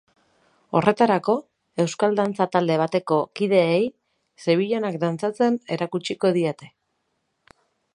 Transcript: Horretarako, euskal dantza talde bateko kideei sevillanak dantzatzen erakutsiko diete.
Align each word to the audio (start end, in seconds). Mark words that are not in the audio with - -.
Horretarako, 0.77 1.35
euskal 1.83 2.17
dantza 2.21 2.49
talde 2.57 2.79
bateko 2.83 3.19
kideei 3.41 3.87
sevillanak 4.47 5.01
dantzatzen 5.07 5.65
erakutsiko 5.77 6.37
diete. 6.43 6.77